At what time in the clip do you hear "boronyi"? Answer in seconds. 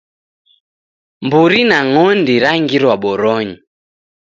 3.03-3.55